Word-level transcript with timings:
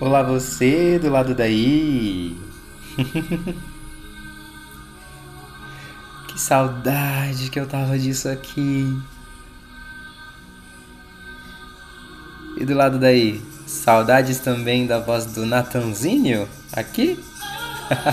Olá 0.00 0.22
você 0.22 0.96
do 0.96 1.10
lado 1.10 1.34
daí. 1.34 2.36
que 6.28 6.40
saudade 6.40 7.50
que 7.50 7.58
eu 7.58 7.66
tava 7.66 7.98
disso 7.98 8.28
aqui. 8.28 8.96
E 12.56 12.64
do 12.64 12.74
lado 12.74 12.96
daí, 12.96 13.42
saudades 13.66 14.38
também 14.38 14.86
da 14.86 15.00
voz 15.00 15.26
do 15.26 15.44
Natanzinho 15.44 16.48
aqui? 16.72 17.18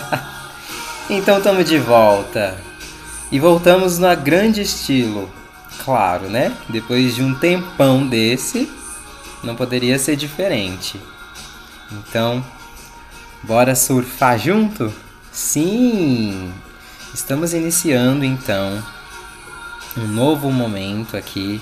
então 1.08 1.38
estamos 1.38 1.70
de 1.70 1.77
volta. 1.77 2.58
E 3.31 3.40
voltamos 3.40 3.99
no 3.99 4.17
grande 4.17 4.62
estilo. 4.62 5.31
Claro, 5.84 6.31
né? 6.31 6.52
Depois 6.67 7.13
de 7.13 7.22
um 7.22 7.36
tempão 7.36 8.08
desse, 8.08 8.67
não 9.44 9.55
poderia 9.55 9.99
ser 9.99 10.16
diferente. 10.16 10.99
Então, 11.91 12.44
bora 13.44 13.75
surfar 13.75 14.39
junto? 14.39 14.91
Sim! 15.31 16.52
Estamos 17.13 17.53
iniciando 17.53 18.26
então 18.26 18.84
um 19.98 20.07
novo 20.07 20.52
momento 20.52 21.16
aqui 21.16 21.62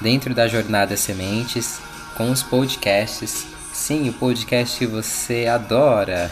dentro 0.00 0.34
da 0.34 0.46
Jornada 0.46 0.96
Sementes 0.96 1.80
com 2.16 2.30
os 2.30 2.42
podcasts. 2.42 3.46
Sim, 3.72 4.08
o 4.08 4.12
podcast 4.12 4.78
que 4.78 4.86
você 4.86 5.46
adora. 5.46 6.30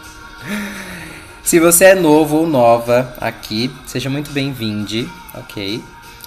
Se 1.42 1.58
você 1.58 1.86
é 1.86 1.94
novo 1.94 2.36
ou 2.36 2.46
nova 2.46 3.14
aqui, 3.20 3.74
seja 3.86 4.10
muito 4.10 4.30
bem-vindo, 4.30 5.10
ok? 5.34 5.82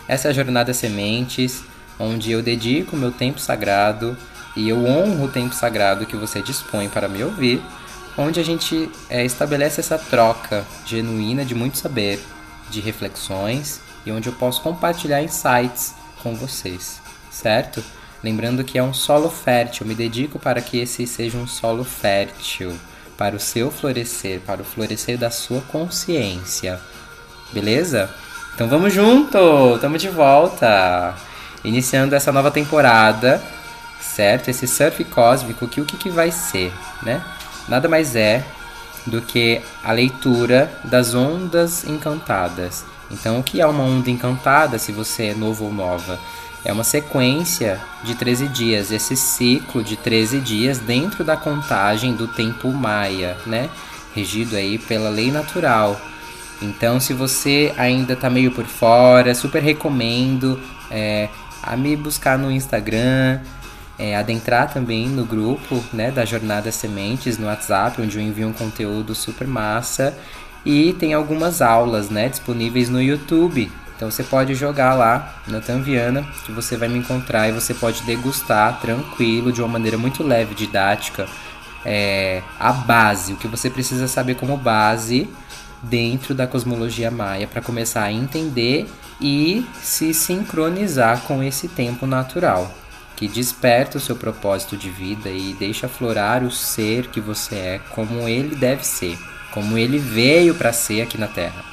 Essa 0.08 0.28
é 0.28 0.32
a 0.32 0.34
Jornada 0.34 0.74
Sementes, 0.74 1.64
onde 2.00 2.32
eu 2.32 2.42
dedico 2.42 2.98
meu 2.98 3.12
tempo 3.12 3.40
sagrado 3.40 4.18
e 4.56 4.70
eu 4.70 4.86
honro 4.86 5.26
o 5.26 5.32
tempo 5.32 5.56
sagrado 5.56 6.06
que 6.06 6.16
você 6.16 6.42
dispõe 6.42 6.90
para 6.90 7.08
me 7.08 7.24
ouvir, 7.24 7.62
onde 8.18 8.40
a 8.40 8.44
gente 8.44 8.90
é, 9.10 9.26
estabelece 9.26 9.80
essa 9.80 9.98
troca 9.98 10.66
genuína 10.86 11.44
de 11.44 11.56
muito 11.56 11.78
saber, 11.78 12.24
de 12.70 12.80
reflexões 12.80 13.80
e 14.06 14.12
onde 14.12 14.30
eu 14.30 14.34
posso 14.34 14.62
compartilhar 14.62 15.24
insights 15.24 15.96
com 16.22 16.36
vocês, 16.36 17.02
certo? 17.32 17.84
Lembrando 18.24 18.64
que 18.64 18.78
é 18.78 18.84
um 18.84 18.94
solo 18.94 19.30
fértil, 19.30 19.86
me 19.86 19.96
dedico 19.96 20.40
para 20.40 20.62
que 20.62 20.78
esse 20.78 21.06
seja 21.08 21.38
um 21.38 21.48
solo 21.48 21.84
fértil 21.84 22.74
para 23.18 23.36
o 23.36 23.40
seu 23.40 23.70
florescer, 23.70 24.40
para 24.42 24.62
o 24.62 24.66
florescer 24.66 25.18
da 25.18 25.30
sua 25.30 25.62
consciência. 25.62 26.80
Beleza? 27.52 28.10
Então 28.56 28.68
vamos 28.68 28.94
junto! 28.94 29.76
Estamos 29.76 30.02
de 30.02 30.10
volta! 30.10 31.16
Iniciando 31.64 32.16
essa 32.16 32.32
nova 32.32 32.52
temporada 32.52 33.42
certo? 34.16 34.50
Esse 34.50 34.68
surf 34.68 35.04
cósmico, 35.06 35.68
que 35.68 35.82
o 35.82 35.86
que, 35.86 35.98
que 35.98 36.10
vai 36.10 36.32
ser, 36.32 36.72
né? 37.02 37.24
Nada 37.68 37.88
mais 37.88 38.16
é 38.16 38.44
do 39.06 39.22
que 39.22 39.62
a 39.84 39.92
leitura 39.92 40.72
das 40.84 41.14
ondas 41.14 41.86
encantadas. 41.86 42.86
Então, 43.12 43.40
o 43.40 43.44
que 43.44 43.62
é 43.62 43.66
uma 43.66 43.84
onda 43.84 44.10
encantada, 44.10 44.80
se 44.80 44.92
você 44.92 45.28
é 45.28 45.34
novo 45.34 45.66
ou 45.66 45.74
nova? 45.74 46.20
É 46.66 46.72
uma 46.72 46.84
sequência 46.84 47.80
de 48.04 48.16
13 48.16 48.48
dias, 48.48 48.92
esse 48.92 49.18
ciclo 49.18 49.84
de 49.84 49.98
13 49.98 50.40
dias 50.40 50.80
dentro 50.80 51.24
da 51.24 51.36
contagem 51.36 52.14
do 52.14 52.28
tempo 52.28 52.72
maia, 52.72 53.36
né? 53.46 53.70
Regido 54.16 54.56
aí 54.56 54.78
pela 54.78 55.10
lei 55.10 55.30
natural. 55.32 56.00
Então, 56.62 57.00
se 57.00 57.14
você 57.14 57.74
ainda 57.78 58.16
tá 58.16 58.30
meio 58.30 58.52
por 58.52 58.66
fora, 58.66 59.36
super 59.36 59.62
recomendo 59.62 60.60
é, 60.90 61.28
a 61.62 61.76
me 61.76 61.96
buscar 61.98 62.38
no 62.38 62.50
Instagram, 62.50 63.42
é, 63.98 64.16
adentrar 64.16 64.74
também 64.74 65.08
no 65.08 65.26
grupo 65.26 65.84
né, 65.94 66.12
da 66.12 66.26
Jornada 66.26 66.72
Sementes 66.72 67.38
no 67.38 67.48
WhatsApp, 67.48 68.02
onde 68.02 68.18
eu 68.18 68.24
envio 68.24 68.48
um 68.48 68.54
conteúdo 68.54 69.14
super 69.14 69.48
massa. 69.48 70.18
E 70.66 70.94
tem 70.94 71.14
algumas 71.14 71.62
aulas 71.62 72.10
né, 72.10 72.30
disponíveis 72.30 72.90
no 72.90 73.02
YouTube. 73.02 73.72
Então 73.96 74.10
você 74.10 74.24
pode 74.24 74.56
jogar 74.56 74.96
lá 74.96 75.36
na 75.48 75.60
Tanviana, 75.60 76.26
que 76.46 76.52
você 76.52 76.76
vai 76.76 76.88
me 76.88 77.00
encontrar 77.00 77.48
e 77.48 77.52
você 77.52 77.74
pode 77.74 78.02
degustar 78.04 78.80
tranquilo, 78.82 79.52
de 79.52 79.62
uma 79.62 79.68
maneira 79.68 79.98
muito 79.98 80.24
leve, 80.24 80.56
didática, 80.56 81.28
é, 81.86 82.42
a 82.60 82.74
base, 82.74 83.34
o 83.34 83.38
que 83.38 83.48
você 83.48 83.70
precisa 83.70 84.08
saber 84.08 84.36
como 84.36 84.58
base 84.58 85.30
dentro 85.82 86.34
da 86.34 86.48
cosmologia 86.48 87.12
maia 87.12 87.46
para 87.46 87.62
começar 87.62 88.04
a 88.04 88.12
entender 88.12 88.90
e 89.22 89.66
se 89.82 90.14
sincronizar 90.14 91.22
com 91.22 91.44
esse 91.44 91.68
tempo 91.68 92.08
natural 92.08 92.83
que 93.24 93.28
desperta 93.30 93.98
o 93.98 94.02
seu 94.02 94.18
propósito 94.18 94.76
de 94.76 94.90
vida 94.90 95.30
e 95.30 95.54
deixa 95.54 95.88
florar 95.88 96.44
o 96.44 96.52
ser 96.52 97.08
que 97.08 97.22
você 97.22 97.56
é 97.56 97.82
como 97.92 98.28
ele 98.28 98.54
deve 98.54 98.86
ser, 98.86 99.18
como 99.54 99.78
ele 99.78 99.98
veio 99.98 100.54
para 100.54 100.74
ser 100.74 101.04
aqui 101.04 101.18
na 101.18 101.28
Terra. 101.28 101.64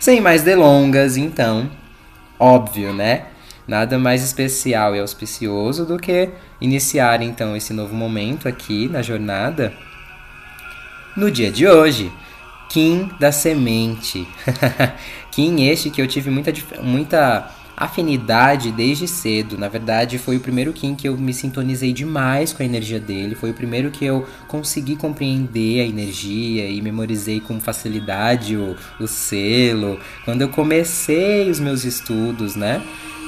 Sem 0.00 0.22
mais 0.22 0.42
delongas, 0.42 1.18
então, 1.18 1.70
óbvio, 2.38 2.94
né? 2.94 3.26
Nada 3.68 3.98
mais 3.98 4.22
especial 4.22 4.96
e 4.96 5.00
auspicioso 5.00 5.84
do 5.84 5.98
que 5.98 6.30
iniciar 6.62 7.20
então 7.20 7.54
esse 7.54 7.74
novo 7.74 7.94
momento 7.94 8.48
aqui 8.48 8.88
na 8.88 9.02
jornada 9.02 9.70
no 11.14 11.30
dia 11.30 11.50
de 11.50 11.68
hoje. 11.68 12.10
Kim 12.70 13.10
da 13.20 13.30
semente. 13.30 14.26
Kim 15.30 15.68
este 15.68 15.90
que 15.90 16.00
eu 16.00 16.06
tive 16.06 16.30
muita, 16.30 16.54
muita 16.80 17.50
afinidade 17.76 18.70
desde 18.70 19.06
cedo. 19.08 19.58
Na 19.58 19.68
verdade, 19.68 20.18
foi 20.18 20.36
o 20.36 20.40
primeiro 20.40 20.72
Kim 20.72 20.94
que 20.94 21.08
eu 21.08 21.16
me 21.16 21.32
sintonizei 21.32 21.92
demais 21.92 22.52
com 22.52 22.62
a 22.62 22.66
energia 22.66 23.00
dele. 23.00 23.34
Foi 23.34 23.50
o 23.50 23.54
primeiro 23.54 23.90
que 23.90 24.04
eu 24.04 24.26
consegui 24.46 24.96
compreender 24.96 25.80
a 25.80 25.86
energia 25.86 26.68
e 26.68 26.80
memorizei 26.80 27.40
com 27.40 27.60
facilidade 27.60 28.56
o, 28.56 28.76
o 29.00 29.06
selo. 29.06 29.98
Quando 30.24 30.42
eu 30.42 30.48
comecei 30.48 31.50
os 31.50 31.58
meus 31.58 31.84
estudos, 31.84 32.54
né? 32.54 32.82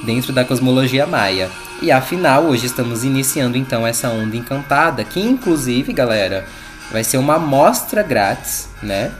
Dentro 0.05 0.31
da 0.31 0.45
cosmologia 0.45 1.07
maia. 1.07 1.49
E 1.81 1.91
afinal, 1.91 2.45
hoje 2.45 2.67
estamos 2.67 3.03
iniciando 3.03 3.57
então 3.57 3.85
essa 3.85 4.09
onda 4.09 4.35
encantada, 4.35 5.03
que 5.03 5.19
inclusive, 5.19 5.91
galera, 5.91 6.45
vai 6.91 7.03
ser 7.03 7.17
uma 7.17 7.35
amostra 7.35 8.03
grátis, 8.03 8.69
né? 8.81 9.11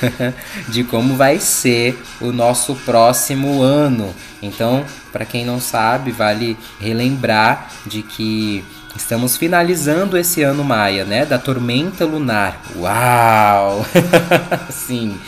de 0.68 0.84
como 0.84 1.16
vai 1.16 1.38
ser 1.38 2.00
o 2.20 2.32
nosso 2.32 2.74
próximo 2.76 3.62
ano. 3.62 4.14
Então, 4.42 4.84
para 5.12 5.24
quem 5.24 5.44
não 5.44 5.60
sabe, 5.60 6.10
vale 6.10 6.56
relembrar 6.80 7.70
de 7.86 8.02
que 8.02 8.64
estamos 8.94 9.36
finalizando 9.36 10.16
esse 10.16 10.42
ano 10.42 10.64
maia, 10.64 11.04
né, 11.04 11.24
da 11.26 11.38
tormenta 11.38 12.04
lunar. 12.04 12.60
Uau! 12.76 13.84
Sim. 14.70 15.18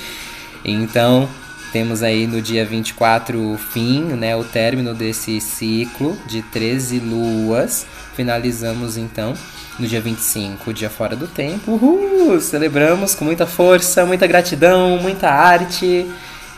Então, 0.65 1.29
temos 1.73 2.03
aí 2.03 2.27
no 2.27 2.41
dia 2.41 2.65
24 2.65 3.53
o 3.53 3.59
fim, 3.59 4.03
né, 4.03 4.35
o 4.37 4.45
término 4.45 4.95
desse 4.95 5.41
ciclo 5.41 6.19
de 6.27 6.43
13 6.43 6.99
luas. 6.99 7.87
Finalizamos 8.15 8.97
então 8.97 9.35
no 9.79 9.87
dia 9.87 10.01
25, 10.01 10.73
dia 10.73 10.91
fora 10.91 11.15
do 11.15 11.27
tempo. 11.27 11.73
Uhul! 11.73 12.41
Celebramos 12.41 13.15
com 13.15 13.25
muita 13.25 13.47
força, 13.47 14.05
muita 14.05 14.27
gratidão, 14.27 14.99
muita 14.99 15.31
arte 15.31 16.11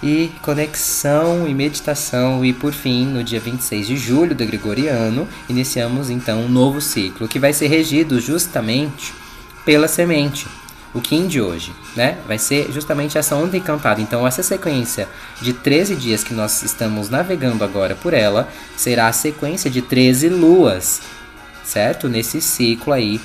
e 0.02 0.30
conexão 0.42 1.46
e 1.46 1.54
meditação. 1.54 2.44
E 2.44 2.52
por 2.52 2.72
fim, 2.72 3.04
no 3.06 3.22
dia 3.22 3.40
26 3.40 3.86
de 3.86 3.96
julho 3.96 4.34
do 4.34 4.46
Gregoriano, 4.46 5.28
iniciamos 5.48 6.08
então 6.08 6.40
um 6.42 6.48
novo 6.48 6.80
ciclo 6.80 7.28
que 7.28 7.38
vai 7.38 7.52
ser 7.52 7.66
regido 7.66 8.20
justamente 8.20 9.12
pela 9.64 9.88
semente. 9.88 10.46
O 10.92 11.00
Kim 11.00 11.28
de 11.28 11.40
hoje, 11.40 11.72
né? 11.96 12.18
Vai 12.26 12.38
ser 12.38 12.70
justamente 12.72 13.18
essa 13.18 13.34
onda 13.34 13.56
encantada. 13.56 14.00
Então, 14.00 14.26
essa 14.26 14.42
sequência 14.42 15.08
de 15.40 15.52
13 15.52 15.96
dias 15.96 16.22
que 16.22 16.32
nós 16.32 16.62
estamos 16.62 17.08
navegando 17.08 17.64
agora 17.64 17.94
por 17.94 18.14
ela 18.14 18.48
será 18.76 19.08
a 19.08 19.12
sequência 19.12 19.70
de 19.70 19.82
13 19.82 20.28
luas 20.28 21.00
certo? 21.70 22.08
Nesse 22.08 22.40
ciclo 22.40 22.92
aí 22.92 23.20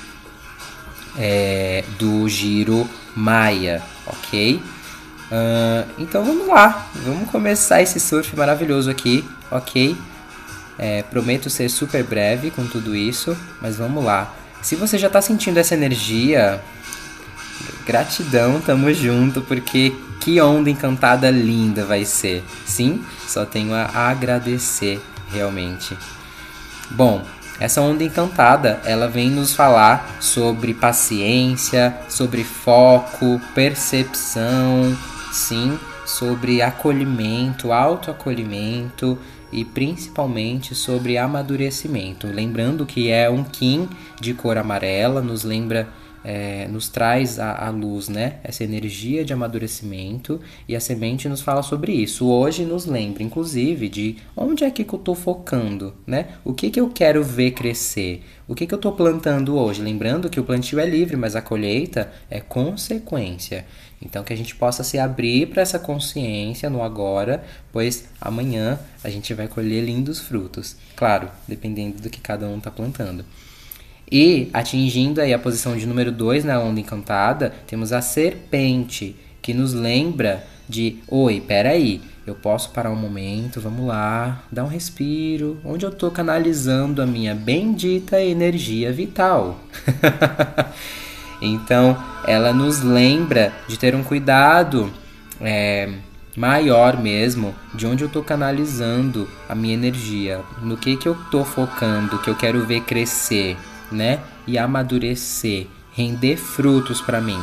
é, 1.18 1.84
do 1.98 2.28
giro 2.28 2.88
Maia, 3.14 3.82
ok? 4.06 4.62
Uh, 5.26 5.90
então 5.98 6.24
vamos 6.24 6.46
lá, 6.46 6.86
vamos 6.94 7.28
começar 7.30 7.82
esse 7.82 7.98
surf 7.98 8.36
maravilhoso 8.36 8.88
aqui, 8.88 9.24
ok? 9.50 9.96
É, 10.78 11.02
prometo 11.04 11.50
ser 11.50 11.68
super 11.68 12.04
breve 12.04 12.50
com 12.50 12.64
tudo 12.66 12.94
isso, 12.94 13.36
mas 13.60 13.76
vamos 13.76 14.04
lá. 14.04 14.32
Se 14.62 14.76
você 14.76 14.98
já 14.98 15.08
está 15.08 15.20
sentindo 15.20 15.58
essa 15.58 15.74
energia, 15.74 16.62
gratidão, 17.86 18.60
tamo 18.60 18.92
junto, 18.92 19.40
porque 19.40 19.94
que 20.20 20.40
onda 20.40 20.68
encantada 20.68 21.30
linda 21.30 21.84
vai 21.84 22.04
ser. 22.04 22.42
Sim, 22.66 23.04
só 23.28 23.46
tenho 23.46 23.72
a 23.72 23.84
agradecer 23.94 25.00
realmente. 25.32 25.96
Bom, 26.90 27.22
essa 27.60 27.80
onda 27.80 28.04
encantada, 28.04 28.80
ela 28.84 29.08
vem 29.08 29.30
nos 29.30 29.54
falar 29.54 30.16
sobre 30.20 30.74
paciência, 30.74 31.96
sobre 32.08 32.44
foco, 32.44 33.40
percepção, 33.54 34.96
sim, 35.32 35.78
sobre 36.04 36.60
acolhimento, 36.60 37.72
autoacolhimento 37.72 39.18
e 39.52 39.64
principalmente 39.64 40.74
sobre 40.74 41.16
amadurecimento. 41.16 42.26
Lembrando 42.26 42.84
que 42.84 43.10
é 43.10 43.30
um 43.30 43.42
Kim 43.42 43.88
de 44.20 44.34
cor 44.34 44.58
amarela, 44.58 45.22
nos 45.22 45.44
lembra 45.44 45.88
é, 46.28 46.66
nos 46.66 46.88
traz 46.88 47.38
a, 47.38 47.70
luz, 47.70 48.08
né? 48.08 48.40
Essa 48.42 48.64
energia 48.64 49.24
de 49.24 49.32
amadurecimento 49.32 50.40
e 50.66 50.74
a 50.74 50.80
semente 50.80 51.28
nos 51.28 51.40
fala 51.40 51.62
sobre 51.62 51.92
isso. 51.92 52.26
Hoje 52.26 52.64
nos 52.64 52.84
lembra, 52.84 53.22
inclusive, 53.22 53.88
de 53.88 54.16
onde 54.36 54.64
é 54.64 54.70
que 54.72 54.82
eu 54.82 54.98
estou 54.98 55.14
focando, 55.14 55.94
né? 56.04 56.30
O 56.44 56.52
que, 56.52 56.68
que 56.68 56.80
eu 56.80 56.90
quero 56.90 57.22
ver 57.22 57.52
crescer? 57.52 58.24
O 58.48 58.56
que, 58.56 58.66
que 58.66 58.74
eu 58.74 58.76
estou 58.76 58.90
plantando 58.90 59.56
hoje? 59.56 59.80
Lembrando 59.80 60.28
que 60.28 60.40
o 60.40 60.44
plantio 60.44 60.80
é 60.80 60.84
livre, 60.84 61.16
mas 61.16 61.36
a 61.36 61.40
colheita 61.40 62.12
é 62.28 62.40
consequência. 62.40 63.64
Então 64.02 64.24
que 64.24 64.32
a 64.32 64.36
gente 64.36 64.56
possa 64.56 64.82
se 64.82 64.98
abrir 64.98 65.46
para 65.46 65.62
essa 65.62 65.78
consciência 65.78 66.68
no 66.68 66.82
agora, 66.82 67.44
pois 67.72 68.08
amanhã 68.20 68.80
a 69.04 69.08
gente 69.08 69.32
vai 69.32 69.46
colher 69.46 69.84
lindos 69.84 70.18
frutos. 70.18 70.76
Claro, 70.96 71.28
dependendo 71.46 72.02
do 72.02 72.10
que 72.10 72.20
cada 72.20 72.48
um 72.48 72.58
está 72.58 72.70
plantando. 72.70 73.24
E 74.10 74.48
atingindo 74.52 75.20
aí 75.20 75.34
a 75.34 75.38
posição 75.38 75.76
de 75.76 75.86
número 75.86 76.12
2 76.12 76.44
na 76.44 76.60
onda 76.60 76.80
encantada, 76.80 77.52
temos 77.66 77.92
a 77.92 78.00
serpente, 78.00 79.16
que 79.42 79.52
nos 79.52 79.72
lembra 79.72 80.44
de: 80.68 80.98
oi, 81.08 81.40
peraí, 81.40 82.00
eu 82.26 82.34
posso 82.34 82.70
parar 82.70 82.90
um 82.90 82.96
momento, 82.96 83.60
vamos 83.60 83.86
lá, 83.86 84.44
dar 84.50 84.64
um 84.64 84.68
respiro, 84.68 85.58
onde 85.64 85.84
eu 85.84 85.90
estou 85.90 86.10
canalizando 86.10 87.02
a 87.02 87.06
minha 87.06 87.34
bendita 87.34 88.20
energia 88.20 88.92
vital. 88.92 89.58
então, 91.42 91.96
ela 92.26 92.52
nos 92.52 92.82
lembra 92.82 93.52
de 93.68 93.76
ter 93.76 93.94
um 93.94 94.04
cuidado 94.04 94.90
é, 95.40 95.88
maior 96.36 97.00
mesmo, 97.00 97.54
de 97.74 97.86
onde 97.86 98.04
eu 98.04 98.08
estou 98.08 98.22
canalizando 98.22 99.28
a 99.48 99.54
minha 99.54 99.74
energia, 99.74 100.40
no 100.62 100.76
que, 100.76 100.96
que 100.96 101.08
eu 101.08 101.12
estou 101.12 101.44
focando, 101.44 102.18
que 102.18 102.30
eu 102.30 102.36
quero 102.36 102.64
ver 102.66 102.82
crescer 102.82 103.56
né? 103.90 104.20
E 104.46 104.58
amadurecer, 104.58 105.66
render 105.92 106.36
frutos 106.36 107.00
para 107.00 107.20
mim. 107.20 107.38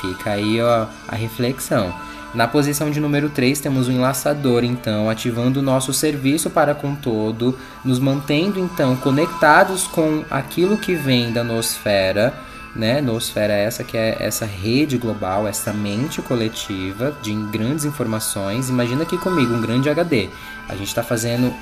Fica 0.00 0.32
aí 0.32 0.60
ó, 0.60 0.86
a 1.08 1.14
reflexão. 1.14 1.94
Na 2.34 2.48
posição 2.48 2.90
de 2.90 2.98
número 2.98 3.28
3 3.28 3.60
temos 3.60 3.88
o 3.88 3.92
enlaçador, 3.92 4.64
então, 4.64 5.10
ativando 5.10 5.60
o 5.60 5.62
nosso 5.62 5.92
serviço 5.92 6.48
para 6.48 6.74
com 6.74 6.94
todo, 6.94 7.58
nos 7.84 7.98
mantendo 7.98 8.58
então 8.58 8.96
conectados 8.96 9.86
com 9.86 10.24
aquilo 10.30 10.78
que 10.78 10.94
vem 10.94 11.30
da 11.30 11.44
nosfera, 11.44 12.32
né? 12.74 13.02
Nosfera 13.02 13.52
é 13.52 13.64
essa 13.64 13.84
que 13.84 13.98
é 13.98 14.16
essa 14.18 14.46
rede 14.46 14.96
global, 14.96 15.46
essa 15.46 15.74
mente 15.74 16.22
coletiva 16.22 17.14
de 17.20 17.34
grandes 17.50 17.84
informações. 17.84 18.70
Imagina 18.70 19.02
aqui 19.02 19.18
comigo 19.18 19.52
um 19.52 19.60
grande 19.60 19.90
HD. 19.90 20.30
A 20.70 20.74
gente 20.74 20.88
está 20.88 21.02
fazendo 21.02 21.52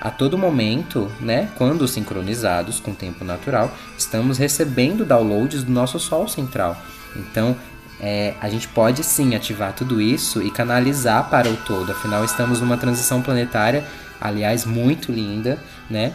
a 0.00 0.10
todo 0.10 0.38
momento, 0.38 1.10
né, 1.20 1.48
quando 1.56 1.88
sincronizados 1.88 2.78
com 2.78 2.92
o 2.92 2.94
tempo 2.94 3.24
natural, 3.24 3.70
estamos 3.96 4.38
recebendo 4.38 5.04
downloads 5.04 5.64
do 5.64 5.72
nosso 5.72 5.98
Sol 5.98 6.28
central. 6.28 6.76
Então, 7.16 7.56
é, 8.00 8.34
a 8.40 8.48
gente 8.48 8.68
pode 8.68 9.02
sim 9.02 9.34
ativar 9.34 9.72
tudo 9.72 10.00
isso 10.00 10.40
e 10.40 10.50
canalizar 10.50 11.28
para 11.28 11.48
o 11.48 11.56
todo. 11.56 11.90
Afinal, 11.90 12.24
estamos 12.24 12.60
numa 12.60 12.76
transição 12.76 13.20
planetária, 13.20 13.84
aliás, 14.20 14.64
muito 14.64 15.10
linda, 15.10 15.58
né? 15.90 16.14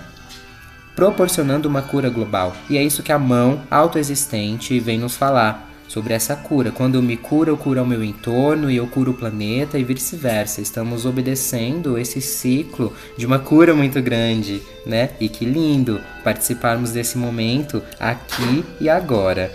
Proporcionando 0.95 1.67
uma 1.67 1.81
cura 1.81 2.09
global. 2.09 2.55
E 2.69 2.77
é 2.77 2.83
isso 2.83 3.03
que 3.03 3.11
a 3.11 3.19
mão 3.19 3.63
autoexistente 3.69 4.79
vem 4.79 4.97
nos 4.97 5.17
falar 5.17 5.72
sobre 5.87 6.13
essa 6.13 6.35
cura. 6.35 6.71
Quando 6.71 6.95
eu 6.95 7.01
me 7.01 7.15
curo, 7.17 7.51
eu 7.51 7.57
curo 7.57 7.81
o 7.81 7.85
meu 7.85 8.03
entorno 8.03 8.69
e 8.69 8.77
eu 8.77 8.87
curo 8.87 9.11
o 9.11 9.13
planeta 9.13 9.77
e 9.77 9.83
vice-versa. 9.83 10.61
Estamos 10.61 11.05
obedecendo 11.05 11.97
esse 11.97 12.21
ciclo 12.21 12.93
de 13.17 13.25
uma 13.25 13.39
cura 13.39 13.73
muito 13.73 14.01
grande, 14.01 14.61
né? 14.85 15.11
E 15.19 15.29
que 15.29 15.45
lindo 15.45 16.01
participarmos 16.23 16.91
desse 16.91 17.17
momento 17.17 17.81
aqui 17.99 18.65
e 18.79 18.89
agora. 18.89 19.51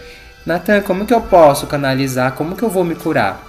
Natan, 0.47 0.81
como 0.83 1.05
que 1.05 1.13
eu 1.13 1.21
posso 1.21 1.67
canalizar? 1.67 2.33
Como 2.33 2.57
que 2.57 2.63
eu 2.63 2.71
vou 2.71 2.85
me 2.85 2.95
curar? 2.95 3.47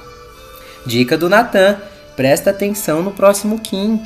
Dica 0.86 1.18
do 1.18 1.30
Natan: 1.30 1.78
presta 2.16 2.50
atenção 2.50 3.02
no 3.02 3.12
próximo 3.12 3.60
Kim. 3.60 4.02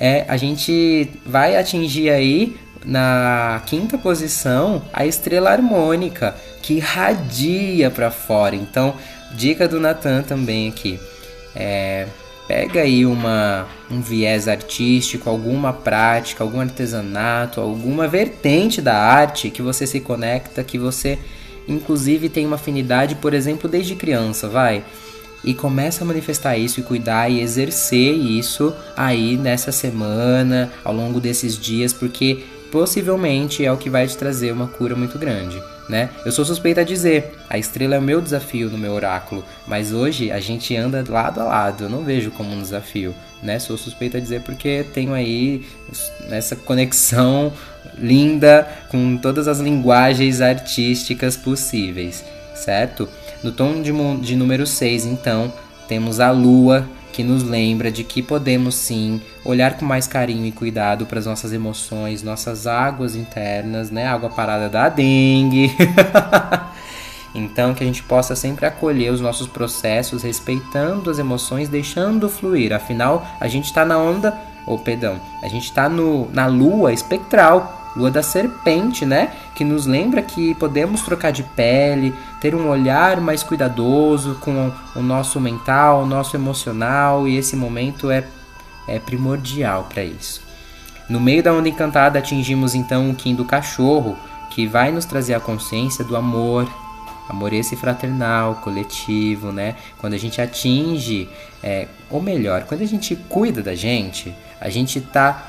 É, 0.00 0.24
a 0.26 0.36
gente 0.36 1.10
vai 1.26 1.56
atingir 1.56 2.08
aí 2.08 2.56
na 2.84 3.62
quinta 3.66 3.96
posição 3.96 4.82
a 4.92 5.06
estrela 5.06 5.50
harmônica 5.50 6.34
que 6.62 6.78
radia 6.78 7.90
para 7.90 8.10
fora. 8.10 8.56
Então, 8.56 8.94
dica 9.32 9.68
do 9.68 9.80
Natan 9.80 10.22
também 10.22 10.68
aqui. 10.68 10.98
É, 11.54 12.06
pega 12.46 12.80
aí 12.80 13.06
uma, 13.06 13.66
um 13.90 14.00
viés 14.00 14.48
artístico, 14.48 15.28
alguma 15.28 15.72
prática, 15.72 16.42
algum 16.42 16.60
artesanato, 16.60 17.60
alguma 17.60 18.08
vertente 18.08 18.80
da 18.80 18.96
arte 18.96 19.50
que 19.50 19.62
você 19.62 19.86
se 19.86 20.00
conecta, 20.00 20.64
que 20.64 20.78
você 20.78 21.18
inclusive 21.68 22.28
tem 22.28 22.44
uma 22.46 22.56
afinidade, 22.56 23.14
por 23.14 23.34
exemplo, 23.34 23.68
desde 23.68 23.94
criança, 23.94 24.48
vai. 24.48 24.84
E 25.44 25.54
começa 25.54 26.04
a 26.04 26.06
manifestar 26.06 26.56
isso 26.56 26.78
e 26.78 26.82
cuidar 26.84 27.28
e 27.28 27.40
exercer 27.40 28.14
isso 28.14 28.72
aí 28.96 29.36
nessa 29.36 29.72
semana, 29.72 30.72
ao 30.84 30.94
longo 30.94 31.20
desses 31.20 31.58
dias, 31.58 31.92
porque 31.92 32.44
possivelmente 32.72 33.64
é 33.64 33.70
o 33.70 33.76
que 33.76 33.90
vai 33.90 34.06
te 34.08 34.16
trazer 34.16 34.50
uma 34.50 34.66
cura 34.66 34.96
muito 34.96 35.18
grande. 35.18 35.62
Né? 35.88 36.08
Eu 36.24 36.32
sou 36.32 36.44
suspeita 36.44 36.80
a 36.80 36.84
dizer, 36.84 37.34
a 37.50 37.58
estrela 37.58 37.96
é 37.96 37.98
o 37.98 38.02
meu 38.02 38.20
desafio 38.20 38.70
no 38.70 38.78
meu 38.78 38.92
oráculo, 38.92 39.44
mas 39.66 39.92
hoje 39.92 40.32
a 40.32 40.40
gente 40.40 40.74
anda 40.74 41.04
lado 41.06 41.40
a 41.40 41.44
lado, 41.44 41.84
eu 41.84 41.90
não 41.90 42.02
vejo 42.02 42.30
como 42.30 42.50
um 42.50 42.62
desafio, 42.62 43.14
né? 43.42 43.58
Sou 43.58 43.76
suspeita 43.76 44.16
a 44.16 44.20
dizer 44.20 44.40
porque 44.40 44.86
tenho 44.94 45.12
aí 45.12 45.66
essa 46.30 46.56
conexão 46.56 47.52
linda 47.98 48.66
com 48.88 49.18
todas 49.18 49.48
as 49.48 49.58
linguagens 49.58 50.40
artísticas 50.40 51.36
possíveis, 51.36 52.24
certo? 52.54 53.06
No 53.42 53.52
tom 53.52 53.82
de, 53.82 53.92
de 54.22 54.36
número 54.36 54.66
6, 54.66 55.04
então, 55.04 55.52
temos 55.88 56.20
a 56.20 56.30
lua 56.30 56.88
que 57.12 57.22
nos 57.22 57.42
lembra 57.42 57.90
de 57.90 58.02
que 58.02 58.22
podemos 58.22 58.76
sim 58.76 59.20
olhar 59.44 59.76
com 59.76 59.84
mais 59.84 60.06
carinho 60.06 60.46
e 60.46 60.52
cuidado 60.52 61.06
para 61.06 61.18
as 61.18 61.26
nossas 61.26 61.52
emoções, 61.52 62.22
nossas 62.22 62.66
águas 62.66 63.16
internas, 63.16 63.90
né? 63.90 64.06
Água 64.06 64.30
parada 64.30 64.68
da 64.68 64.88
dengue. 64.88 65.74
então 67.34 67.74
que 67.74 67.82
a 67.82 67.86
gente 67.86 68.02
possa 68.02 68.36
sempre 68.36 68.66
acolher 68.66 69.12
os 69.12 69.20
nossos 69.20 69.46
processos, 69.46 70.22
respeitando 70.22 71.10
as 71.10 71.18
emoções, 71.18 71.68
deixando 71.68 72.28
fluir. 72.28 72.72
Afinal, 72.72 73.26
a 73.40 73.48
gente 73.48 73.66
está 73.66 73.84
na 73.84 73.98
onda, 73.98 74.38
ou 74.66 74.76
oh, 74.76 74.78
perdão, 74.78 75.20
a 75.42 75.48
gente 75.48 75.64
está 75.64 75.88
na 75.88 76.46
lua 76.46 76.92
espectral 76.92 77.80
lua 77.96 78.10
da 78.10 78.22
serpente, 78.22 79.04
né? 79.04 79.32
Que 79.54 79.64
nos 79.64 79.86
lembra 79.86 80.22
que 80.22 80.54
podemos 80.54 81.02
trocar 81.02 81.30
de 81.30 81.42
pele, 81.42 82.14
ter 82.40 82.54
um 82.54 82.68
olhar 82.68 83.20
mais 83.20 83.42
cuidadoso 83.42 84.36
com 84.40 84.72
o 84.96 85.02
nosso 85.02 85.40
mental, 85.40 86.02
o 86.02 86.06
nosso 86.06 86.36
emocional, 86.36 87.28
e 87.28 87.36
esse 87.36 87.54
momento 87.54 88.10
é, 88.10 88.24
é 88.86 88.98
primordial 88.98 89.86
para 89.92 90.04
isso. 90.04 90.42
No 91.08 91.20
meio 91.20 91.42
da 91.42 91.52
onda 91.52 91.68
encantada, 91.68 92.18
atingimos 92.18 92.74
então 92.74 93.10
o 93.10 93.14
Kim 93.14 93.34
do 93.34 93.44
cachorro, 93.44 94.16
que 94.50 94.66
vai 94.66 94.92
nos 94.92 95.04
trazer 95.04 95.34
a 95.34 95.40
consciência 95.40 96.04
do 96.04 96.16
amor, 96.16 96.68
amor 97.28 97.52
esse 97.52 97.76
fraternal, 97.76 98.56
coletivo, 98.56 99.52
né? 99.52 99.76
Quando 99.98 100.14
a 100.14 100.18
gente 100.18 100.40
atinge, 100.40 101.28
é, 101.62 101.88
ou 102.10 102.20
melhor, 102.20 102.64
quando 102.64 102.82
a 102.82 102.86
gente 102.86 103.16
cuida 103.16 103.62
da 103.62 103.74
gente, 103.74 104.34
a 104.60 104.68
gente 104.68 105.00
tá 105.00 105.48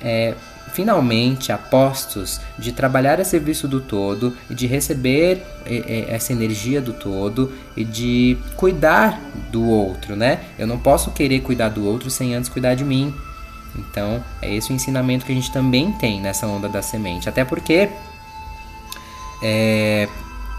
é, 0.00 0.34
finalmente 0.72 1.52
a 1.52 1.58
postos 1.58 2.40
de 2.58 2.72
trabalhar 2.72 3.20
a 3.20 3.24
serviço 3.24 3.68
do 3.68 3.80
todo 3.80 4.36
e 4.50 4.54
de 4.54 4.66
receber 4.66 5.42
essa 6.08 6.32
energia 6.32 6.80
do 6.80 6.92
todo 6.92 7.52
e 7.76 7.84
de 7.84 8.36
cuidar 8.56 9.20
do 9.50 9.64
outro, 9.64 10.16
né? 10.16 10.40
Eu 10.58 10.66
não 10.66 10.78
posso 10.78 11.10
querer 11.12 11.40
cuidar 11.40 11.68
do 11.68 11.86
outro 11.86 12.10
sem 12.10 12.34
antes 12.34 12.48
cuidar 12.48 12.74
de 12.74 12.84
mim. 12.84 13.14
Então, 13.76 14.22
é 14.40 14.54
esse 14.54 14.72
o 14.72 14.74
ensinamento 14.74 15.24
que 15.24 15.32
a 15.32 15.34
gente 15.34 15.50
também 15.52 15.92
tem 15.92 16.20
nessa 16.20 16.46
onda 16.46 16.68
da 16.68 16.82
semente. 16.82 17.28
Até 17.28 17.44
porque 17.44 17.88
é, 19.42 20.08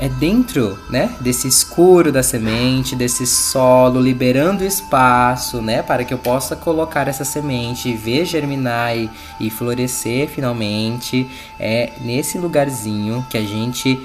é 0.06 0.10
dentro, 0.10 0.78
né, 0.88 1.16
desse 1.20 1.48
escuro 1.48 2.12
da 2.12 2.22
semente, 2.22 2.96
desse 2.96 3.26
solo, 3.26 4.00
liberando 4.00 4.64
espaço, 4.64 5.64
né, 5.64 5.82
para 5.82 6.04
que 6.04 6.14
eu 6.14 6.18
possa 6.20 6.56
colocar 6.56 7.08
essa 7.08 7.26
semente, 7.26 7.92
ver 7.96 8.24
germinar 8.24 8.96
e, 8.96 9.10
e 9.40 9.50
florescer 9.50 10.30
finalmente. 10.30 11.28
É 11.60 11.92
nesse 12.02 12.38
lugarzinho 12.38 13.26
que 13.32 13.38
a 13.38 13.42
gente 13.42 14.00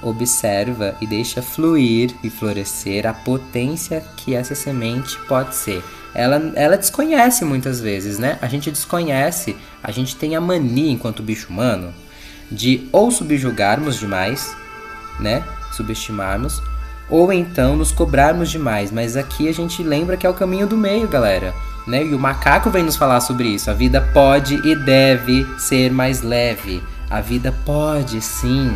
observa 0.00 0.96
e 1.02 1.06
deixa 1.06 1.42
fluir 1.42 2.14
e 2.24 2.30
florescer 2.30 3.06
a 3.06 3.12
potência 3.12 4.02
que 4.16 4.34
essa 4.34 4.54
semente 4.54 5.18
pode 5.28 5.54
ser. 5.54 5.84
Ela, 6.14 6.52
ela 6.54 6.78
desconhece 6.78 7.44
muitas 7.44 7.78
vezes, 7.78 8.18
né? 8.18 8.38
A 8.40 8.48
gente 8.48 8.70
desconhece, 8.70 9.54
a 9.82 9.90
gente 9.90 10.16
tem 10.16 10.34
a 10.34 10.40
mania 10.40 10.90
enquanto 10.90 11.22
bicho 11.22 11.48
humano 11.50 11.92
de 12.50 12.88
ou 12.90 13.10
subjugarmos 13.10 13.98
demais 13.98 14.61
né, 15.20 15.44
subestimarmos, 15.72 16.62
ou 17.08 17.32
então 17.32 17.76
nos 17.76 17.92
cobrarmos 17.92 18.50
demais. 18.50 18.90
Mas 18.90 19.16
aqui 19.16 19.48
a 19.48 19.52
gente 19.52 19.82
lembra 19.82 20.16
que 20.16 20.26
é 20.26 20.30
o 20.30 20.34
caminho 20.34 20.66
do 20.66 20.76
meio, 20.76 21.08
galera. 21.08 21.54
Né? 21.86 22.04
E 22.04 22.14
o 22.14 22.18
macaco 22.18 22.70
vem 22.70 22.84
nos 22.84 22.96
falar 22.96 23.20
sobre 23.20 23.48
isso. 23.48 23.70
A 23.70 23.74
vida 23.74 24.00
pode 24.12 24.54
e 24.66 24.74
deve 24.74 25.46
ser 25.58 25.90
mais 25.90 26.22
leve. 26.22 26.82
A 27.10 27.20
vida 27.20 27.54
pode 27.66 28.20
sim, 28.22 28.74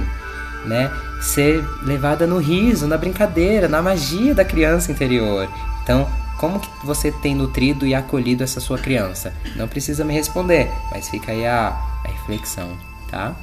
né, 0.66 0.90
ser 1.22 1.64
levada 1.82 2.26
no 2.26 2.38
riso, 2.38 2.86
na 2.86 2.98
brincadeira, 2.98 3.68
na 3.68 3.80
magia 3.80 4.34
da 4.34 4.44
criança 4.44 4.92
interior. 4.92 5.48
Então, 5.82 6.06
como 6.36 6.60
que 6.60 6.68
você 6.84 7.10
tem 7.10 7.34
nutrido 7.34 7.86
e 7.86 7.94
acolhido 7.94 8.44
essa 8.44 8.60
sua 8.60 8.76
criança? 8.76 9.32
Não 9.54 9.66
precisa 9.66 10.04
me 10.04 10.12
responder, 10.12 10.70
mas 10.90 11.08
fica 11.08 11.32
aí 11.32 11.46
a, 11.46 11.68
a 12.04 12.08
reflexão, 12.08 12.76
tá? 13.10 13.34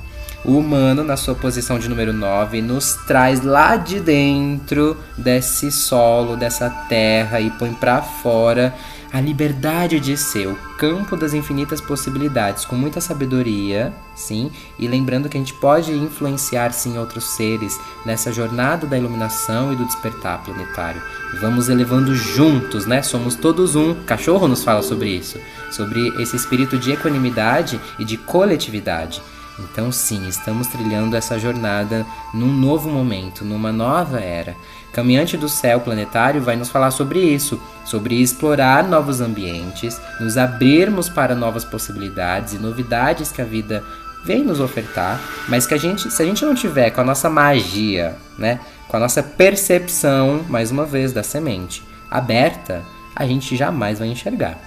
O 0.45 0.57
humano, 0.57 1.05
na 1.05 1.15
sua 1.15 1.33
posição 1.33 1.79
de 1.79 1.87
número 1.87 2.11
9, 2.11 2.61
nos 2.61 2.95
traz 3.07 3.41
lá 3.41 3.77
de 3.77 4.01
dentro 4.01 4.97
desse 5.17 5.71
solo, 5.71 6.35
dessa 6.35 6.69
terra 6.69 7.39
e 7.39 7.49
põe 7.51 7.73
para 7.73 8.01
fora 8.01 8.75
a 9.13 9.21
liberdade 9.21 9.99
de 10.01 10.17
ser, 10.17 10.47
o 10.47 10.57
campo 10.77 11.15
das 11.15 11.33
infinitas 11.33 11.79
possibilidades, 11.79 12.65
com 12.65 12.75
muita 12.75 12.99
sabedoria, 12.99 13.93
sim, 14.15 14.51
e 14.77 14.87
lembrando 14.87 15.29
que 15.29 15.37
a 15.37 15.39
gente 15.39 15.53
pode 15.53 15.93
influenciar 15.93 16.73
sim 16.73 16.97
outros 16.97 17.23
seres 17.35 17.79
nessa 18.05 18.33
jornada 18.33 18.87
da 18.87 18.97
iluminação 18.97 19.71
e 19.71 19.75
do 19.75 19.85
despertar 19.85 20.43
planetário. 20.43 21.01
Vamos 21.39 21.69
elevando 21.69 22.15
juntos, 22.15 22.87
né? 22.87 23.03
Somos 23.03 23.35
todos 23.35 23.75
um. 23.75 23.93
Cachorro 24.03 24.47
nos 24.47 24.63
fala 24.63 24.81
sobre 24.81 25.09
isso, 25.09 25.39
sobre 25.71 26.07
esse 26.21 26.35
espírito 26.35 26.77
de 26.77 26.91
equanimidade 26.91 27.79
e 27.99 28.03
de 28.03 28.17
coletividade. 28.17 29.21
Então, 29.59 29.91
sim, 29.91 30.27
estamos 30.27 30.67
trilhando 30.67 31.15
essa 31.15 31.37
jornada 31.37 32.05
num 32.33 32.51
novo 32.51 32.89
momento, 32.89 33.45
numa 33.45 33.71
nova 33.71 34.19
era. 34.19 34.55
Caminhante 34.91 35.37
do 35.37 35.47
Céu 35.47 35.79
Planetário 35.79 36.41
vai 36.41 36.55
nos 36.55 36.69
falar 36.69 36.91
sobre 36.91 37.19
isso, 37.19 37.61
sobre 37.85 38.19
explorar 38.21 38.83
novos 38.87 39.21
ambientes, 39.21 39.99
nos 40.19 40.37
abrirmos 40.37 41.07
para 41.07 41.35
novas 41.35 41.63
possibilidades 41.63 42.53
e 42.53 42.59
novidades 42.59 43.31
que 43.31 43.41
a 43.41 43.45
vida 43.45 43.83
vem 44.25 44.43
nos 44.43 44.59
ofertar, 44.59 45.19
mas 45.47 45.67
que 45.67 45.73
a 45.73 45.77
gente, 45.77 46.09
se 46.09 46.21
a 46.21 46.25
gente 46.25 46.45
não 46.45 46.55
tiver 46.55 46.89
com 46.91 47.01
a 47.01 47.03
nossa 47.03 47.29
magia, 47.29 48.15
né, 48.37 48.59
com 48.87 48.97
a 48.97 48.99
nossa 48.99 49.21
percepção, 49.21 50.45
mais 50.49 50.71
uma 50.71 50.85
vez, 50.85 51.11
da 51.11 51.21
semente 51.21 51.83
aberta, 52.09 52.83
a 53.15 53.25
gente 53.25 53.55
jamais 53.55 53.99
vai 53.99 54.07
enxergar, 54.07 54.57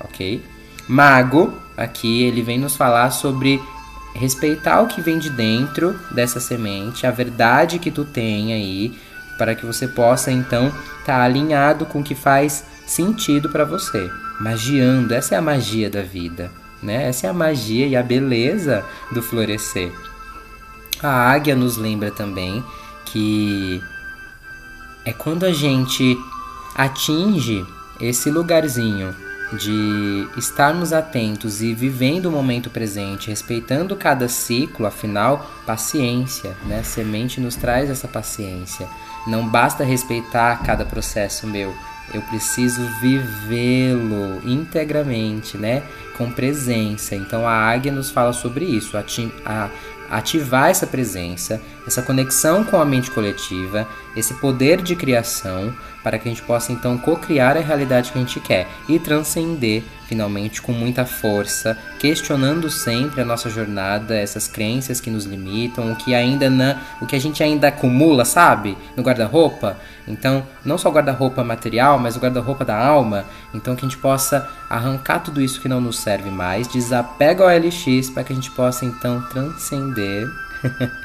ok? 0.00 0.42
Mago, 0.88 1.52
aqui 1.76 2.22
ele 2.22 2.42
vem 2.42 2.58
nos 2.58 2.74
falar 2.74 3.10
sobre 3.10 3.60
respeitar 4.14 4.80
o 4.82 4.86
que 4.86 5.00
vem 5.00 5.18
de 5.18 5.30
dentro 5.30 5.98
dessa 6.10 6.40
semente, 6.40 7.06
a 7.06 7.10
verdade 7.10 7.78
que 7.78 7.90
tu 7.90 8.04
tem 8.04 8.52
aí, 8.52 8.92
para 9.38 9.54
que 9.54 9.66
você 9.66 9.88
possa 9.88 10.30
então 10.30 10.66
estar 10.66 11.04
tá 11.04 11.22
alinhado 11.22 11.86
com 11.86 12.00
o 12.00 12.04
que 12.04 12.14
faz 12.14 12.64
sentido 12.86 13.48
para 13.48 13.64
você. 13.64 14.10
Magiando, 14.40 15.14
essa 15.14 15.34
é 15.34 15.38
a 15.38 15.42
magia 15.42 15.88
da 15.88 16.02
vida, 16.02 16.50
né? 16.82 17.08
Essa 17.08 17.26
é 17.26 17.30
a 17.30 17.34
magia 17.34 17.86
e 17.86 17.96
a 17.96 18.02
beleza 18.02 18.84
do 19.10 19.22
florescer. 19.22 19.92
A 21.02 21.32
águia 21.32 21.56
nos 21.56 21.76
lembra 21.76 22.10
também 22.10 22.62
que 23.06 23.82
é 25.04 25.12
quando 25.12 25.44
a 25.44 25.52
gente 25.52 26.16
atinge 26.74 27.64
esse 28.00 28.30
lugarzinho 28.30 29.14
de 29.58 30.28
estarmos 30.36 30.92
atentos 30.92 31.62
e 31.62 31.74
vivendo 31.74 32.26
o 32.26 32.32
momento 32.32 32.70
presente, 32.70 33.30
respeitando 33.30 33.94
cada 33.96 34.28
ciclo, 34.28 34.86
afinal, 34.86 35.50
paciência, 35.66 36.56
né? 36.66 36.80
A 36.80 36.84
semente 36.84 37.40
nos 37.40 37.56
traz 37.56 37.90
essa 37.90 38.08
paciência. 38.08 38.88
Não 39.26 39.46
basta 39.46 39.84
respeitar 39.84 40.62
cada 40.64 40.84
processo 40.84 41.46
meu, 41.46 41.74
eu 42.12 42.20
preciso 42.22 42.82
vivê-lo 43.00 44.40
integramente, 44.44 45.56
né? 45.56 45.82
Com 46.16 46.30
presença. 46.30 47.14
Então 47.14 47.46
a 47.46 47.52
águia 47.52 47.92
nos 47.92 48.10
fala 48.10 48.32
sobre 48.32 48.64
isso, 48.64 48.98
ativar 50.10 50.70
essa 50.70 50.86
presença, 50.86 51.60
essa 51.86 52.02
conexão 52.02 52.64
com 52.64 52.80
a 52.80 52.84
mente 52.84 53.10
coletiva, 53.10 53.86
esse 54.16 54.34
poder 54.34 54.82
de 54.82 54.94
criação, 54.94 55.74
para 56.02 56.18
que 56.18 56.28
a 56.28 56.32
gente 56.32 56.42
possa 56.42 56.72
então 56.72 56.98
co-criar 56.98 57.56
a 57.56 57.60
realidade 57.60 58.10
que 58.10 58.18
a 58.18 58.20
gente 58.20 58.40
quer 58.40 58.66
e 58.88 58.98
transcender 58.98 59.82
finalmente 60.06 60.60
com 60.60 60.72
muita 60.72 61.06
força, 61.06 61.78
questionando 61.98 62.68
sempre 62.68 63.22
a 63.22 63.24
nossa 63.24 63.48
jornada, 63.48 64.14
essas 64.14 64.46
crenças 64.46 65.00
que 65.00 65.10
nos 65.10 65.24
limitam, 65.24 65.90
o 65.90 65.96
que 65.96 66.14
ainda 66.14 66.50
não, 66.50 66.76
o 67.00 67.06
que 67.06 67.16
a 67.16 67.20
gente 67.20 67.42
ainda 67.42 67.68
acumula, 67.68 68.24
sabe, 68.24 68.76
no 68.94 69.02
guarda-roupa. 69.02 69.78
Então, 70.06 70.46
não 70.64 70.76
só 70.76 70.90
o 70.90 70.92
guarda-roupa 70.92 71.42
material, 71.42 71.98
mas 71.98 72.14
o 72.14 72.20
guarda-roupa 72.20 72.62
da 72.62 72.76
alma. 72.76 73.24
Então, 73.54 73.74
que 73.74 73.86
a 73.86 73.88
gente 73.88 73.98
possa 73.98 74.46
arrancar 74.68 75.20
tudo 75.20 75.40
isso 75.40 75.60
que 75.60 75.68
não 75.68 75.80
nos 75.80 75.98
serve 75.98 76.30
mais, 76.30 76.68
desapega 76.68 77.44
o 77.44 77.48
LX 77.48 78.10
para 78.10 78.24
que 78.24 78.32
a 78.34 78.36
gente 78.36 78.50
possa 78.50 78.84
então 78.84 79.22
transcender 79.30 80.26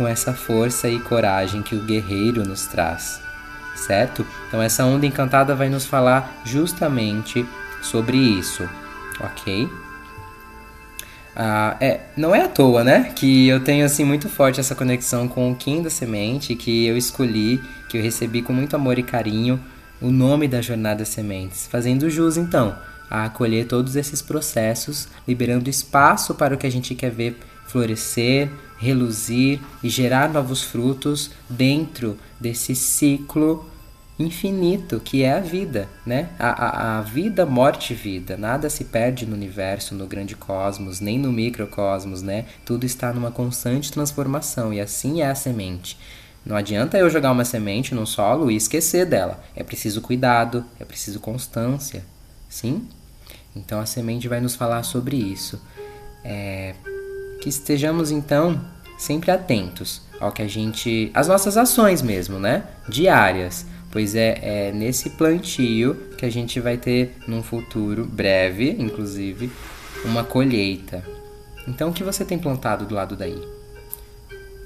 com 0.00 0.08
essa 0.08 0.32
força 0.32 0.88
e 0.88 0.98
coragem 0.98 1.62
que 1.62 1.74
o 1.74 1.82
guerreiro 1.82 2.42
nos 2.42 2.66
traz. 2.66 3.20
Certo? 3.76 4.26
Então, 4.48 4.62
essa 4.62 4.82
onda 4.82 5.04
encantada 5.04 5.54
vai 5.54 5.68
nos 5.68 5.84
falar 5.84 6.40
justamente 6.42 7.44
sobre 7.82 8.16
isso, 8.16 8.66
ok? 9.20 9.68
Ah, 11.36 11.76
é, 11.80 12.00
não 12.16 12.34
é 12.34 12.42
à 12.42 12.48
toa, 12.48 12.82
né? 12.82 13.12
Que 13.14 13.46
eu 13.48 13.60
tenho 13.60 13.84
assim 13.84 14.04
muito 14.04 14.28
forte 14.28 14.58
essa 14.58 14.74
conexão 14.74 15.28
com 15.28 15.52
o 15.52 15.54
Kim 15.54 15.82
da 15.82 15.90
Semente, 15.90 16.54
que 16.54 16.86
eu 16.86 16.96
escolhi, 16.96 17.60
que 17.90 17.98
eu 17.98 18.02
recebi 18.02 18.40
com 18.40 18.54
muito 18.54 18.74
amor 18.74 18.98
e 18.98 19.02
carinho 19.02 19.60
o 20.00 20.10
nome 20.10 20.48
da 20.48 20.62
Jornada 20.62 21.04
Sementes, 21.04 21.68
fazendo 21.70 22.08
jus 22.08 22.38
então 22.38 22.74
a 23.10 23.24
acolher 23.24 23.66
todos 23.66 23.96
esses 23.96 24.22
processos, 24.22 25.08
liberando 25.28 25.68
espaço 25.68 26.34
para 26.34 26.54
o 26.54 26.58
que 26.58 26.66
a 26.66 26.70
gente 26.70 26.94
quer 26.94 27.10
ver 27.10 27.38
florescer, 27.66 28.50
reluzir 28.80 29.60
e 29.82 29.90
gerar 29.90 30.32
novos 30.32 30.62
frutos 30.62 31.30
dentro 31.48 32.18
desse 32.40 32.74
ciclo 32.74 33.68
infinito 34.18 35.00
que 35.00 35.22
é 35.22 35.34
a 35.34 35.40
vida, 35.40 35.88
né? 36.04 36.30
A, 36.38 36.48
a, 36.48 36.98
a, 36.98 37.02
vida, 37.02 37.44
morte 37.46 37.94
vida. 37.94 38.36
Nada 38.36 38.68
se 38.68 38.84
perde 38.84 39.26
no 39.26 39.34
universo, 39.34 39.94
no 39.94 40.06
grande 40.06 40.34
cosmos, 40.34 41.00
nem 41.00 41.18
no 41.18 41.30
microcosmos, 41.30 42.22
né? 42.22 42.46
Tudo 42.64 42.84
está 42.84 43.12
numa 43.12 43.30
constante 43.30 43.92
transformação 43.92 44.72
e 44.72 44.80
assim 44.80 45.20
é 45.20 45.30
a 45.30 45.34
semente. 45.34 45.98
Não 46.44 46.56
adianta 46.56 46.96
eu 46.96 47.10
jogar 47.10 47.32
uma 47.32 47.44
semente 47.44 47.94
no 47.94 48.06
solo 48.06 48.50
e 48.50 48.56
esquecer 48.56 49.04
dela. 49.04 49.42
É 49.54 49.62
preciso 49.62 50.00
cuidado, 50.00 50.64
é 50.78 50.84
preciso 50.84 51.20
constância, 51.20 52.02
sim? 52.48 52.88
Então 53.54 53.78
a 53.78 53.84
semente 53.84 54.26
vai 54.26 54.40
nos 54.40 54.54
falar 54.54 54.82
sobre 54.84 55.16
isso. 55.16 55.60
É, 56.24 56.74
que 57.40 57.48
estejamos 57.48 58.10
então 58.10 58.60
sempre 58.98 59.30
atentos 59.30 60.02
ao 60.20 60.30
que 60.30 60.42
a 60.42 60.48
gente, 60.48 61.10
as 61.14 61.28
nossas 61.28 61.56
ações 61.56 62.02
mesmo, 62.02 62.38
né? 62.38 62.64
Diárias 62.88 63.66
pois 63.90 64.14
é, 64.14 64.38
é 64.42 64.72
nesse 64.72 65.10
plantio 65.10 65.94
que 66.16 66.24
a 66.24 66.30
gente 66.30 66.60
vai 66.60 66.76
ter 66.76 67.16
num 67.26 67.42
futuro 67.42 68.04
breve, 68.04 68.76
inclusive, 68.78 69.50
uma 70.04 70.22
colheita. 70.22 71.04
Então, 71.66 71.90
o 71.90 71.92
que 71.92 72.04
você 72.04 72.24
tem 72.24 72.38
plantado 72.38 72.86
do 72.86 72.94
lado 72.94 73.16
daí? 73.16 73.42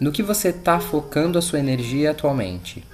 No 0.01 0.13
que 0.13 0.23
você 0.23 0.49
está 0.49 0.79
focando 0.79 1.39
a 1.39 1.43
sua 1.43 1.59
energia 1.59 2.11
atualmente? 2.11 2.85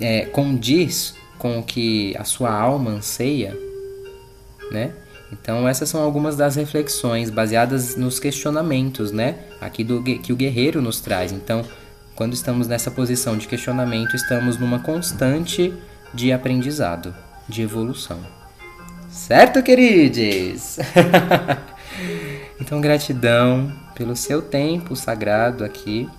É, 0.00 0.26
condiz 0.26 1.14
com 1.38 1.58
o 1.58 1.62
que 1.62 2.16
a 2.16 2.24
sua 2.24 2.52
alma 2.52 2.90
anseia, 2.90 3.56
né? 4.70 4.92
Então 5.32 5.68
essas 5.68 5.88
são 5.88 6.02
algumas 6.02 6.36
das 6.36 6.56
reflexões 6.56 7.30
baseadas 7.30 7.96
nos 7.96 8.18
questionamentos, 8.18 9.12
né? 9.12 9.36
Aqui 9.60 9.84
do 9.84 10.02
que 10.02 10.32
o 10.32 10.36
guerreiro 10.36 10.80
nos 10.80 11.00
traz. 11.00 11.32
Então 11.32 11.64
quando 12.18 12.32
estamos 12.32 12.66
nessa 12.66 12.90
posição 12.90 13.38
de 13.38 13.46
questionamento, 13.46 14.16
estamos 14.16 14.58
numa 14.58 14.80
constante 14.80 15.72
de 16.12 16.32
aprendizado, 16.32 17.14
de 17.48 17.62
evolução. 17.62 18.18
Certo, 19.08 19.62
queridos? 19.62 20.78
então, 22.60 22.80
gratidão 22.80 23.72
pelo 23.94 24.16
seu 24.16 24.42
tempo 24.42 24.96
sagrado 24.96 25.64
aqui 25.64 26.10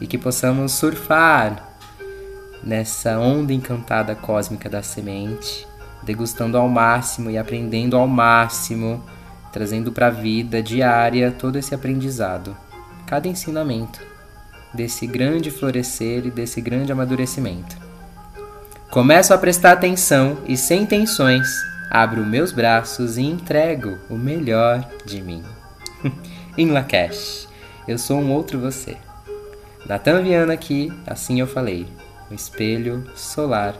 e 0.00 0.06
que 0.06 0.16
possamos 0.16 0.72
surfar 0.72 1.76
nessa 2.64 3.18
onda 3.18 3.52
encantada 3.52 4.14
cósmica 4.14 4.70
da 4.70 4.82
semente, 4.82 5.67
degustando 6.02 6.56
ao 6.56 6.68
máximo 6.68 7.30
e 7.30 7.38
aprendendo 7.38 7.96
ao 7.96 8.06
máximo, 8.06 9.02
trazendo 9.52 9.92
para 9.92 10.08
a 10.08 10.10
vida 10.10 10.62
diária 10.62 11.30
todo 11.30 11.56
esse 11.56 11.74
aprendizado, 11.74 12.56
cada 13.06 13.28
ensinamento 13.28 14.00
desse 14.72 15.06
grande 15.06 15.50
florescer 15.50 16.26
e 16.26 16.30
desse 16.30 16.60
grande 16.60 16.92
amadurecimento. 16.92 17.76
Começo 18.90 19.34
a 19.34 19.38
prestar 19.38 19.72
atenção 19.72 20.38
e, 20.46 20.56
sem 20.56 20.86
tensões, 20.86 21.48
abro 21.90 22.24
meus 22.24 22.52
braços 22.52 23.18
e 23.18 23.22
entrego 23.22 23.98
o 24.08 24.16
melhor 24.16 24.86
de 25.04 25.20
mim. 25.20 25.42
em 26.56 26.70
Lakesh, 26.70 27.48
eu 27.86 27.98
sou 27.98 28.18
um 28.18 28.32
outro 28.32 28.58
você. 28.58 28.96
Natan 29.86 30.22
Viana 30.22 30.52
aqui, 30.52 30.92
assim 31.06 31.40
eu 31.40 31.46
falei. 31.46 31.86
O 32.30 32.34
espelho 32.34 33.04
solar 33.14 33.74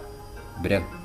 branco. 0.58 0.97